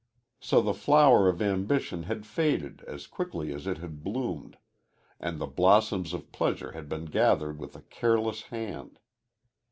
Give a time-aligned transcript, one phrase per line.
[0.39, 4.57] So the flower of ambition had faded as quickly as it had bloomed,
[5.19, 8.97] and the blossoms of pleasure had been gathered with a careless hand.